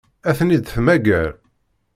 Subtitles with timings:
[0.29, 1.29] Ad ten-id-temmager?